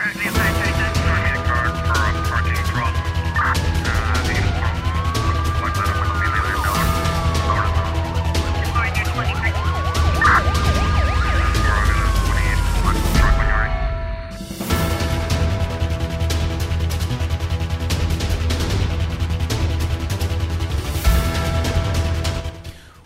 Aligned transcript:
Right 0.00 0.29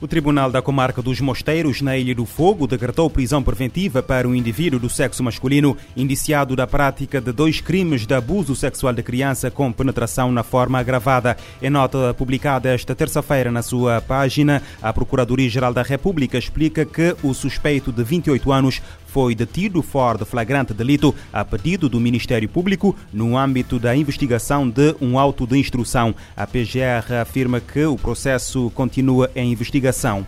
O 0.05 0.07
Tribunal 0.07 0.51
da 0.51 0.61
Comarca 0.61 1.01
dos 1.01 1.19
Mosteiros, 1.19 1.81
na 1.81 1.97
Ilha 1.97 2.15
do 2.15 2.27
Fogo, 2.27 2.67
decretou 2.67 3.09
prisão 3.09 3.43
preventiva 3.43 4.03
para 4.03 4.29
um 4.29 4.35
indivíduo 4.35 4.79
do 4.79 4.91
sexo 4.91 5.23
masculino 5.23 5.75
indiciado 5.97 6.55
da 6.55 6.67
prática 6.67 7.23
de 7.23 7.33
dois 7.33 7.63
crimes 7.63 8.05
de 8.05 8.13
abuso 8.13 8.55
sexual 8.55 8.93
de 8.93 9.03
criança 9.03 9.51
com 9.51 9.73
penetração 9.73 10.31
na 10.31 10.43
forma 10.43 10.79
agravada. 10.79 11.39
Em 11.63 11.71
nota 11.71 12.13
publicada 12.13 12.69
esta 12.69 12.95
terça-feira 12.95 13.51
na 13.51 13.63
sua 13.63 14.03
página, 14.03 14.61
a 14.83 14.93
Procuradoria-Geral 14.93 15.73
da 15.73 15.83
República 15.83 16.37
explica 16.37 16.85
que 16.85 17.17
o 17.23 17.33
suspeito 17.33 17.91
de 17.91 18.05
28 18.05 18.53
anos 18.53 18.83
foi 19.15 19.33
detido 19.33 19.81
fora 19.81 20.19
de 20.19 20.25
flagrante 20.25 20.75
delito 20.75 21.15
a 21.33 21.45
pedido 21.45 21.89
do 21.89 22.01
Ministério 22.01 22.49
Público 22.49 22.97
no 23.13 23.39
âmbito 23.39 23.79
da 23.79 23.95
investigação 23.95 24.69
de 24.69 24.97
um 25.01 25.17
auto 25.17 25.47
de 25.47 25.57
instrução. 25.57 26.13
A 26.37 26.45
PGR 26.45 27.15
afirma 27.23 27.61
que 27.61 27.85
o 27.85 27.97
processo 27.97 28.73
continua 28.75 29.31
em 29.37 29.53
investigação. 29.53 30.27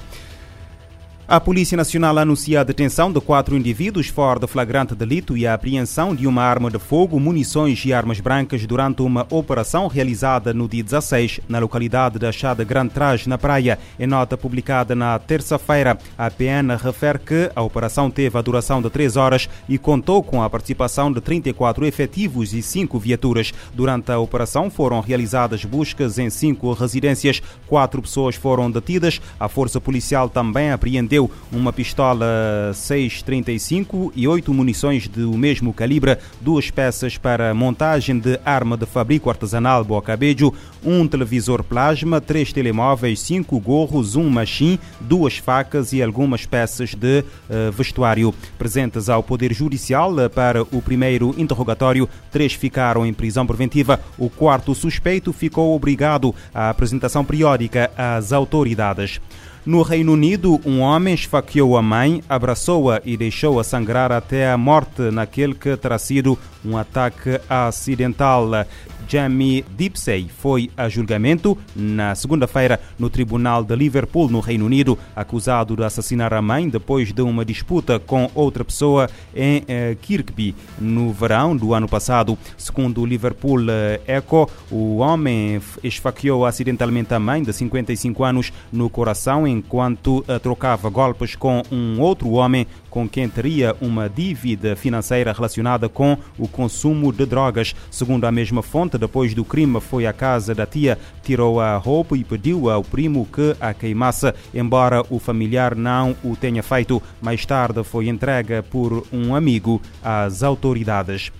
A 1.28 1.40
Polícia 1.40 1.76
Nacional 1.76 2.16
anuncia 2.18 2.60
a 2.60 2.62
detenção 2.62 3.12
de 3.12 3.20
quatro 3.20 3.56
indivíduos 3.56 4.06
fora 4.06 4.38
de 4.38 4.46
flagrante 4.46 4.94
delito 4.94 5.36
e 5.36 5.44
a 5.44 5.54
apreensão 5.54 6.14
de 6.14 6.24
uma 6.24 6.44
arma 6.44 6.70
de 6.70 6.78
fogo, 6.78 7.18
munições 7.18 7.84
e 7.84 7.92
armas 7.92 8.20
brancas 8.20 8.64
durante 8.64 9.02
uma 9.02 9.26
operação 9.28 9.88
realizada 9.88 10.54
no 10.54 10.68
dia 10.68 10.84
16 10.84 11.40
na 11.48 11.58
localidade 11.58 12.16
da 12.16 12.30
Chada 12.30 12.62
Grande 12.62 12.92
Trás, 12.92 13.26
na 13.26 13.36
praia. 13.36 13.76
Em 13.98 14.06
nota 14.06 14.36
publicada 14.36 14.94
na 14.94 15.18
terça-feira, 15.18 15.98
a 16.16 16.30
PN 16.30 16.76
refere 16.80 17.18
que 17.18 17.50
a 17.56 17.60
operação 17.60 18.08
teve 18.08 18.38
a 18.38 18.42
duração 18.42 18.80
de 18.80 18.88
três 18.88 19.16
horas 19.16 19.48
e 19.68 19.78
contou 19.78 20.22
com 20.22 20.44
a 20.44 20.48
participação 20.48 21.12
de 21.12 21.20
34 21.20 21.84
efetivos 21.86 22.54
e 22.54 22.62
cinco 22.62 23.00
viaturas. 23.00 23.52
Durante 23.74 24.12
a 24.12 24.18
operação 24.20 24.70
foram 24.70 25.00
realizadas 25.00 25.64
buscas 25.64 26.20
em 26.20 26.30
cinco 26.30 26.72
residências. 26.72 27.42
Quatro 27.66 28.00
pessoas 28.00 28.36
foram 28.36 28.70
detidas. 28.70 29.20
A 29.40 29.48
Força 29.48 29.80
Policial 29.80 30.28
também 30.28 30.70
apreendeu 30.70 31.15
uma 31.52 31.72
pistola 31.72 32.26
635 32.74 34.12
e 34.14 34.26
oito 34.28 34.52
munições 34.52 35.08
do 35.08 35.32
mesmo 35.36 35.72
calibre, 35.72 36.18
duas 36.40 36.70
peças 36.70 37.16
para 37.16 37.54
montagem 37.54 38.18
de 38.18 38.38
arma 38.44 38.76
de 38.76 38.86
fabrico 38.86 39.30
artesanal 39.30 39.84
Boacabejo, 39.84 40.52
um 40.84 41.06
televisor 41.06 41.62
plasma, 41.62 42.20
três 42.20 42.52
telemóveis, 42.52 43.20
cinco 43.20 43.58
gorros, 43.58 44.16
um 44.16 44.28
machine, 44.28 44.80
duas 45.00 45.38
facas 45.38 45.92
e 45.92 46.02
algumas 46.02 46.46
peças 46.46 46.94
de 46.94 47.20
uh, 47.20 47.72
vestuário. 47.72 48.34
Presentes 48.58 49.08
ao 49.08 49.22
Poder 49.22 49.52
Judicial 49.52 50.12
para 50.34 50.62
o 50.62 50.80
primeiro 50.80 51.34
interrogatório, 51.36 52.08
três 52.30 52.52
ficaram 52.52 53.04
em 53.04 53.12
prisão 53.12 53.46
preventiva. 53.46 54.00
O 54.18 54.30
quarto 54.30 54.74
suspeito 54.74 55.32
ficou 55.32 55.74
obrigado 55.74 56.34
à 56.54 56.70
apresentação 56.70 57.24
periódica 57.24 57.90
às 57.96 58.32
autoridades. 58.32 59.20
No 59.66 59.82
Reino 59.82 60.12
Unido, 60.12 60.60
um 60.64 60.78
homem 60.78 61.12
esfaqueou 61.12 61.76
a 61.76 61.82
mãe, 61.82 62.22
abraçou-a 62.28 63.02
e 63.04 63.16
deixou-a 63.16 63.64
sangrar 63.64 64.12
até 64.12 64.48
a 64.48 64.56
morte 64.56 65.02
naquele 65.10 65.54
que 65.54 65.76
terá 65.76 65.98
sido 65.98 66.38
um 66.66 66.76
ataque 66.76 67.40
acidental. 67.48 68.66
Jamie 69.08 69.64
Dipsey 69.76 70.28
foi 70.36 70.70
a 70.76 70.88
julgamento 70.88 71.56
na 71.74 72.14
segunda-feira 72.14 72.80
no 72.98 73.08
Tribunal 73.08 73.62
de 73.62 73.74
Liverpool, 73.76 74.28
no 74.28 74.40
Reino 74.40 74.66
Unido, 74.66 74.98
acusado 75.14 75.76
de 75.76 75.84
assassinar 75.84 76.34
a 76.34 76.42
mãe 76.42 76.68
depois 76.68 77.12
de 77.12 77.22
uma 77.22 77.44
disputa 77.44 78.00
com 78.00 78.28
outra 78.34 78.64
pessoa 78.64 79.08
em 79.34 79.62
eh, 79.68 79.96
Kirkby 80.02 80.54
no 80.78 81.12
verão 81.12 81.56
do 81.56 81.72
ano 81.72 81.88
passado. 81.88 82.36
Segundo 82.56 83.00
o 83.00 83.06
Liverpool 83.06 83.60
eh, 83.70 84.00
Echo, 84.08 84.48
o 84.70 84.96
homem 84.96 85.60
esfaqueou 85.84 86.44
acidentalmente 86.44 87.14
a 87.14 87.20
mãe 87.20 87.42
de 87.42 87.52
55 87.52 88.24
anos 88.24 88.52
no 88.72 88.90
coração 88.90 89.46
enquanto 89.46 90.24
eh, 90.26 90.38
trocava 90.40 90.90
golpes 90.90 91.36
com 91.36 91.62
um 91.70 92.00
outro 92.00 92.30
homem 92.32 92.66
com 92.96 93.06
quem 93.06 93.28
teria 93.28 93.76
uma 93.78 94.08
dívida 94.08 94.74
financeira 94.74 95.30
relacionada 95.30 95.86
com 95.86 96.16
o 96.38 96.48
consumo 96.48 97.12
de 97.12 97.26
drogas. 97.26 97.76
Segundo 97.90 98.24
a 98.24 98.32
mesma 98.32 98.62
fonte, 98.62 98.96
depois 98.96 99.34
do 99.34 99.44
crime 99.44 99.82
foi 99.82 100.06
à 100.06 100.14
casa 100.14 100.54
da 100.54 100.64
tia, 100.64 100.98
tirou 101.22 101.60
a 101.60 101.76
roupa 101.76 102.16
e 102.16 102.24
pediu 102.24 102.70
ao 102.70 102.82
primo 102.82 103.28
que 103.30 103.54
a 103.60 103.74
queimasse, 103.74 104.32
embora 104.54 105.04
o 105.10 105.18
familiar 105.18 105.74
não 105.74 106.16
o 106.24 106.34
tenha 106.34 106.62
feito. 106.62 107.02
Mais 107.20 107.44
tarde 107.44 107.84
foi 107.84 108.08
entregue 108.08 108.62
por 108.62 109.06
um 109.12 109.34
amigo 109.34 109.78
às 110.02 110.42
autoridades. 110.42 111.30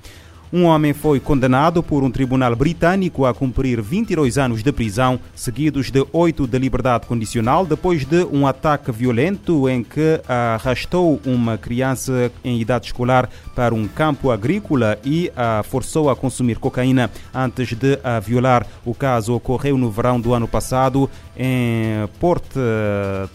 Um 0.52 0.64
homem 0.64 0.92
foi 0.92 1.18
condenado 1.18 1.82
por 1.82 2.04
um 2.04 2.10
tribunal 2.10 2.54
britânico 2.54 3.26
a 3.26 3.34
cumprir 3.34 3.82
22 3.82 4.38
anos 4.38 4.62
de 4.62 4.70
prisão, 4.70 5.18
seguidos 5.34 5.90
de 5.90 6.06
8 6.12 6.46
de 6.46 6.58
liberdade 6.58 7.06
condicional, 7.06 7.66
depois 7.66 8.04
de 8.04 8.24
um 8.24 8.46
ataque 8.46 8.92
violento 8.92 9.68
em 9.68 9.82
que 9.82 10.20
arrastou 10.28 11.20
uma 11.26 11.58
criança 11.58 12.30
em 12.44 12.60
idade 12.60 12.86
escolar 12.86 13.28
para 13.56 13.74
um 13.74 13.88
campo 13.88 14.30
agrícola 14.30 14.98
e 15.04 15.32
a 15.36 15.64
forçou 15.64 16.08
a 16.08 16.14
consumir 16.14 16.58
cocaína 16.58 17.10
antes 17.34 17.72
de 17.74 17.98
a 18.04 18.20
violar. 18.20 18.64
O 18.84 18.94
caso 18.94 19.34
ocorreu 19.34 19.76
no 19.76 19.90
verão 19.90 20.20
do 20.20 20.32
ano 20.32 20.46
passado 20.46 21.10
em 21.36 22.08
Port 22.20 22.44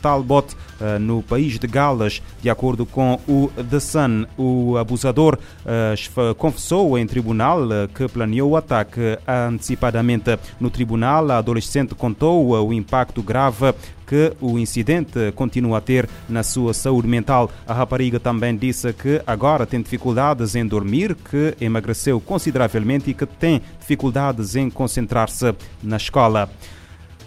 Talbot, 0.01 0.55
eh, 0.79 0.97
no 0.97 1.21
país 1.21 1.59
de 1.59 1.67
Gales. 1.67 2.21
De 2.41 2.49
acordo 2.49 2.85
com 2.85 3.19
o 3.27 3.51
The 3.69 3.79
Sun, 3.79 4.25
o 4.35 4.77
abusador 4.77 5.37
eh, 5.65 5.93
confessou 6.37 6.97
em 6.97 7.00
tribunal 7.05 7.71
eh, 7.71 7.87
que 7.93 8.07
planeou 8.07 8.51
o 8.51 8.57
ataque 8.57 9.17
antecipadamente. 9.27 10.37
No 10.59 10.69
tribunal, 10.69 11.31
a 11.31 11.37
adolescente 11.37 11.95
contou 11.95 12.65
o 12.65 12.73
impacto 12.73 13.21
grave 13.21 13.73
que 14.05 14.33
o 14.41 14.59
incidente 14.59 15.31
continua 15.33 15.77
a 15.77 15.81
ter 15.81 16.09
na 16.27 16.43
sua 16.43 16.73
saúde 16.73 17.07
mental. 17.07 17.49
A 17.65 17.73
rapariga 17.73 18.19
também 18.19 18.57
disse 18.57 18.91
que 18.91 19.21
agora 19.25 19.65
tem 19.65 19.81
dificuldades 19.81 20.53
em 20.53 20.65
dormir, 20.65 21.15
que 21.15 21.55
emagreceu 21.61 22.19
consideravelmente 22.19 23.09
e 23.09 23.13
que 23.13 23.25
tem 23.25 23.61
dificuldades 23.79 24.55
em 24.57 24.69
concentrar-se 24.69 25.55
na 25.81 25.95
escola. 25.95 26.49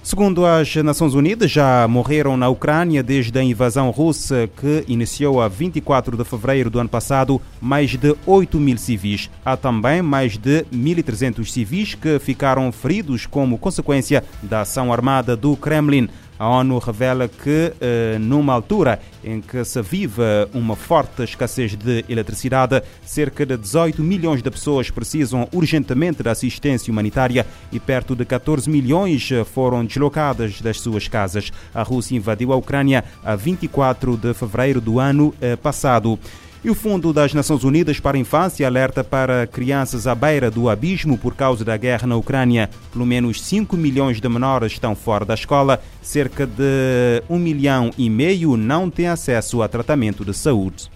Segundo 0.04 0.44
as 0.44 0.76
Nações 0.76 1.14
Unidas, 1.14 1.50
já 1.50 1.88
morreram 1.88 2.36
na 2.36 2.46
Ucrânia 2.50 3.02
desde 3.02 3.38
a 3.38 3.42
invasão 3.42 3.88
russa 3.90 4.46
que 4.54 4.84
iniciou 4.86 5.40
a 5.40 5.48
24 5.48 6.14
de 6.14 6.24
fevereiro 6.24 6.68
do 6.68 6.78
ano 6.78 6.90
passado 6.90 7.40
mais 7.58 7.92
de 7.92 8.14
8 8.26 8.60
mil 8.60 8.76
civis. 8.76 9.30
Há 9.42 9.56
também 9.56 10.02
mais 10.02 10.36
de 10.36 10.66
1.300 10.70 11.46
civis 11.46 11.94
que 11.94 12.18
ficaram 12.18 12.70
feridos 12.70 13.24
como 13.24 13.56
consequência 13.56 14.22
da 14.42 14.60
ação 14.60 14.92
armada 14.92 15.34
do 15.34 15.56
Kremlin. 15.56 16.10
A 16.38 16.48
ONU 16.48 16.78
revela 16.78 17.28
que, 17.28 17.72
eh, 17.80 18.16
numa 18.20 18.52
altura 18.52 19.00
em 19.22 19.40
que 19.40 19.64
se 19.64 19.80
vive 19.80 20.22
uma 20.52 20.74
forte 20.74 21.22
escassez 21.22 21.76
de 21.76 22.04
eletricidade, 22.08 22.82
cerca 23.04 23.46
de 23.46 23.56
18 23.56 24.02
milhões 24.02 24.42
de 24.42 24.50
pessoas 24.50 24.90
precisam 24.90 25.48
urgentemente 25.52 26.22
de 26.22 26.28
assistência 26.28 26.90
humanitária 26.90 27.46
e 27.70 27.78
perto 27.78 28.16
de 28.16 28.24
14 28.24 28.68
milhões 28.68 29.28
foram 29.52 29.84
deslocadas 29.84 30.60
das 30.60 30.80
suas 30.80 31.06
casas. 31.06 31.52
A 31.72 31.82
Rússia 31.82 32.16
invadiu 32.16 32.52
a 32.52 32.56
Ucrânia 32.56 33.04
a 33.24 33.36
24 33.36 34.16
de 34.16 34.34
fevereiro 34.34 34.80
do 34.80 34.98
ano 34.98 35.32
eh, 35.40 35.56
passado. 35.56 36.18
E 36.64 36.70
o 36.70 36.74
Fundo 36.74 37.12
das 37.12 37.34
Nações 37.34 37.62
Unidas 37.62 38.00
para 38.00 38.16
a 38.16 38.20
Infância 38.20 38.66
alerta 38.66 39.04
para 39.04 39.46
crianças 39.46 40.06
à 40.06 40.14
beira 40.14 40.50
do 40.50 40.70
abismo 40.70 41.18
por 41.18 41.34
causa 41.34 41.62
da 41.62 41.76
guerra 41.76 42.06
na 42.06 42.16
Ucrânia. 42.16 42.70
Pelo 42.90 43.04
menos 43.04 43.42
5 43.42 43.76
milhões 43.76 44.18
de 44.18 44.26
menores 44.30 44.72
estão 44.72 44.96
fora 44.96 45.26
da 45.26 45.34
escola, 45.34 45.82
cerca 46.00 46.46
de 46.46 47.22
1 47.28 47.38
milhão 47.38 47.90
e 47.98 48.08
meio 48.08 48.56
não 48.56 48.88
têm 48.88 49.08
acesso 49.08 49.60
a 49.60 49.68
tratamento 49.68 50.24
de 50.24 50.32
saúde. 50.32 50.90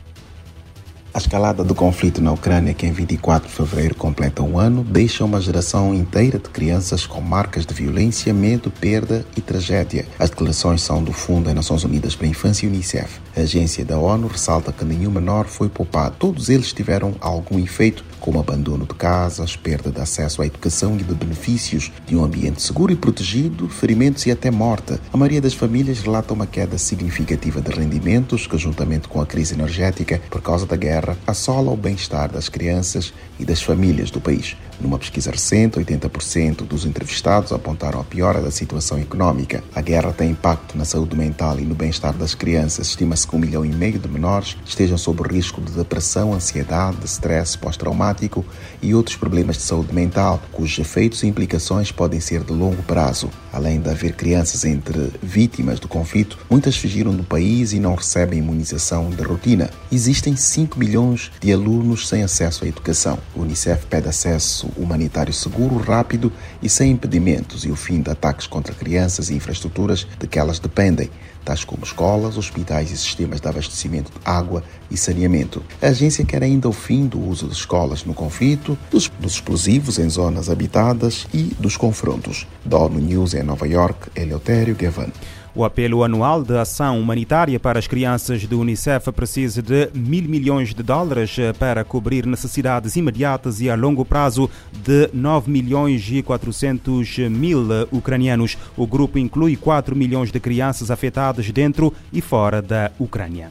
A 1.19 1.21
escalada 1.21 1.65
do 1.65 1.75
conflito 1.75 2.23
na 2.23 2.31
Ucrânia, 2.31 2.73
que 2.73 2.87
em 2.87 2.93
24 2.93 3.49
de 3.49 3.53
fevereiro 3.53 3.97
completa 3.97 4.41
um 4.41 4.57
ano, 4.57 4.85
deixa 4.85 5.25
uma 5.25 5.41
geração 5.41 5.93
inteira 5.93 6.39
de 6.39 6.49
crianças 6.49 7.07
com 7.07 7.21
marcas 7.21 7.67
de 7.67 7.75
violência, 7.75 8.33
medo, 8.33 8.71
perda 8.71 9.27
e 9.37 9.41
tragédia. 9.41 10.07
As 10.17 10.31
declarações 10.31 10.81
são 10.81 11.03
do 11.03 11.13
Fundo 11.13 11.47
das 11.47 11.57
Nações 11.57 11.83
Unidas 11.83 12.15
para 12.15 12.29
a 12.29 12.31
Infância 12.31 12.67
e 12.67 12.69
Unicef. 12.69 13.19
A 13.37 13.41
agência 13.41 13.85
da 13.85 13.99
ONU 13.99 14.29
ressalta 14.29 14.73
que 14.73 14.85
nenhum 14.85 15.11
menor 15.11 15.47
foi 15.47 15.69
poupado. 15.69 16.15
Todos 16.21 16.49
eles 16.51 16.73
tiveram 16.73 17.13
algum 17.21 17.59
efeito 17.59 18.05
como 18.21 18.41
abandono 18.41 18.85
de 18.85 18.95
casas, 18.95 19.57
perda 19.57 19.91
de 19.91 20.01
acesso 20.01 20.43
à 20.43 20.47
educação 20.47 20.97
e 20.97 21.03
de 21.03 21.15
benefícios 21.15 21.91
de 22.07 22.17
um 22.17 22.25
ambiente 22.25 22.61
seguro 22.61 22.93
e 22.93 22.97
protegido, 22.97 23.69
ferimentos 23.69 24.27
e 24.27 24.31
até 24.31 24.51
morte. 24.51 24.99
A 25.13 25.17
maioria 25.17 25.41
das 25.41 25.55
famílias 25.55 26.01
relata 26.01 26.35
uma 26.35 26.47
queda 26.47 26.77
significativa 26.79 27.61
de 27.61 27.71
rendimentos 27.71 28.47
que, 28.47 28.59
juntamente 28.59 29.09
com 29.09 29.21
a 29.21 29.27
crise 29.27 29.55
energética 29.55 30.21
por 30.29 30.43
causa 30.43 30.67
da 30.67 30.77
guerra, 30.77 31.08
assola 31.27 31.71
o 31.71 31.77
bem-estar 31.77 32.31
das 32.31 32.49
crianças 32.49 33.13
e 33.39 33.45
das 33.45 33.63
famílias 33.63 34.11
do 34.11 34.21
país. 34.21 34.57
Numa 34.81 34.99
pesquisa 34.99 35.33
recente, 35.33 35.79
80% 35.79 36.59
dos 36.59 36.87
entrevistados 36.87 37.53
apontaram 37.53 38.01
a 38.01 38.05
piora 38.05 38.41
da 38.41 38.51
situação 38.51 38.99
econômica. 38.99 39.63
A 39.75 39.81
guerra 39.81 40.13
tem 40.13 40.31
impacto 40.31 40.79
na 40.79 40.85
saúde 40.85 41.17
mental 41.17 41.59
e 41.59 41.63
no 41.63 41.75
bem-estar 41.75 42.13
das 42.13 42.33
crianças. 42.33 42.89
Estima-se 42.89 43.27
que 43.27 43.35
um 43.35 43.41
milhão 43.41 43.65
e 43.65 43.73
meio 43.73 43.99
de 43.99 44.09
menores 44.09 44.57
estejam 44.65 44.97
sob 44.97 45.23
risco 45.29 45.61
de 45.61 45.73
depressão, 45.73 46.33
ansiedade, 46.33 47.05
stress 47.07 47.59
pós-traumático 47.59 48.45
e 48.81 48.95
outros 48.95 49.17
problemas 49.17 49.57
de 49.57 49.63
saúde 49.63 49.93
mental, 49.93 50.41
cujos 50.53 50.79
efeitos 50.79 51.25
e 51.25 51.27
implicações 51.27 51.91
podem 51.91 52.21
ser 52.21 52.45
de 52.45 52.53
longo 52.53 52.83
prazo. 52.85 53.31
Além 53.53 53.81
de 53.81 53.91
haver 53.91 54.13
crianças 54.15 54.65
entre 54.65 55.13
vítimas 55.21 55.81
do 55.81 55.89
conflito, 55.89 56.39
muitas 56.49 56.77
fugiram 56.77 57.13
do 57.13 57.25
país 57.25 57.73
e 57.73 57.81
não 57.81 57.97
recebem 57.97 58.39
imunização 58.39 59.11
de 59.11 59.23
rotina. 59.23 59.71
Existem 59.91 60.37
5 60.37 60.79
milhões 60.79 61.33
de 61.41 61.53
alunos 61.53 62.09
sem 62.09 62.23
acesso 62.23 62.65
à 62.65 62.69
educação. 62.69 63.19
O 63.35 63.41
Unicef 63.41 63.87
pede 63.87 64.09
acesso 64.09 64.68
humanitário 64.77 65.33
seguro, 65.33 65.77
rápido 65.77 66.33
e 66.63 66.69
sem 66.69 66.93
impedimentos 66.93 67.65
e 67.65 67.71
o 67.71 67.77
fim 67.77 68.01
de 68.01 68.11
ataques 68.11 68.47
contra 68.47 68.75
crianças 68.75 69.31
e 69.31 69.35
infraestruturas 69.35 70.07
de 70.19 70.27
que 70.27 70.39
elas 70.39 70.59
dependem, 70.59 71.11
tais 71.45 71.65
como 71.65 71.85
escolas, 71.85 72.37
hospitais 72.37 72.91
e 72.91 72.97
sistemas 72.97 73.41
de 73.41 73.49
abastecimento 73.49 74.13
de 74.13 74.19
água 74.25 74.63
e 74.91 74.97
saneamento. 74.97 75.63
A 75.81 75.87
agência 75.87 76.25
quer 76.25 76.43
ainda 76.43 76.69
o 76.69 76.73
fim 76.73 77.07
do 77.07 77.21
uso 77.21 77.47
de 77.47 77.55
escolas 77.55 78.05
no 78.05 78.13
conflito, 78.13 78.77
dos, 78.91 79.11
dos 79.19 79.33
explosivos 79.33 79.99
em 79.99 80.09
zonas 80.09 80.51
habitadas 80.51 81.27
e 81.33 81.55
dos 81.59 81.77
confrontos. 81.77 82.47
Da 82.65 82.77
ONU 82.79 82.99
News 82.99 83.35
em 83.35 83.43
Nova 83.43 83.67
York, 83.67 84.11
Eleutério 84.15 84.75
Gavan. 84.75 85.11
O 85.55 85.65
apelo 85.65 86.05
anual 86.05 86.43
de 86.43 86.57
ação 86.57 87.01
humanitária 87.01 87.59
para 87.59 87.79
as 87.79 87.87
crianças 87.87 88.45
do 88.47 88.61
Unicef 88.61 89.11
precisa 89.13 89.63
de 89.63 89.91
mil 89.95 90.29
milhões 90.29 90.75
de 90.75 90.83
dólares 90.83 91.37
para 91.59 91.85
cobrir 91.85 92.27
necessidades 92.27 92.97
imediatas 92.97 93.61
e 93.61 93.71
a 93.71 93.75
longo 93.75 94.05
prazo 94.05 94.51
de 94.73 95.11
9 95.13 95.51
milhões 95.51 96.09
e 96.11 96.23
400 96.23 97.19
mil 97.31 97.67
ucranianos. 97.91 98.57
O 98.77 98.87
grupo 98.87 99.19
inclui 99.19 99.57
4 99.57 99.97
milhões 99.97 100.31
de 100.31 100.41
crianças 100.41 100.91
afetadas 100.91 101.51
dentro 101.51 101.93
e 102.13 102.21
fora 102.21 102.63
da 102.63 102.91
Ucrânia. 102.99 103.51